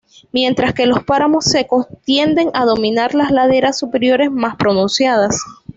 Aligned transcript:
Mientras 0.31 0.73
que 0.73 0.87
los 0.87 1.03
páramos 1.03 1.45
secos 1.45 1.85
tienden 2.05 2.49
a 2.55 2.65
dominar 2.65 3.13
las 3.13 3.29
laderas 3.29 3.77
superiores 3.77 4.31
más 4.31 4.55
pronunciadas. 4.55 5.39